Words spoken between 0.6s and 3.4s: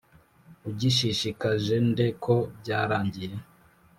ugishishikaje nde ko byarangiye.